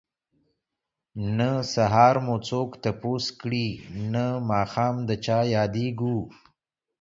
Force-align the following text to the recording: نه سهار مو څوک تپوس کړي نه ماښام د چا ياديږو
نه 1.37 1.49
سهار 1.73 2.15
مو 2.25 2.35
څوک 2.47 2.69
تپوس 2.83 3.25
کړي 3.41 3.67
نه 4.13 4.25
ماښام 4.49 4.95
د 5.07 5.09
چا 5.25 5.39
ياديږو 5.55 6.17